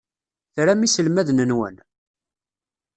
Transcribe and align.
Tram 0.55 0.81
iselmaden-nwen? 0.85 1.75